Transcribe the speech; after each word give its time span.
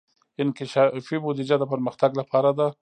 انکشافي 0.41 1.15
بودجه 1.23 1.55
د 1.59 1.63
پرمختګ 1.71 2.11
لپاره 2.19 2.51
ده 2.57 2.67